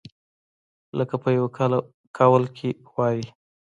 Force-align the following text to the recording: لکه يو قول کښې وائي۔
لکه 0.97 1.15
يو 1.37 1.45
قول 2.17 2.43
کښې 2.55 2.69
وائي۔ 2.95 3.21